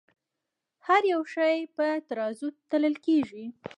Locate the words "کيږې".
3.05-3.45